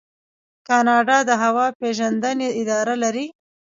[0.67, 3.25] کاناډا د هوا پیژندنې اداره لري.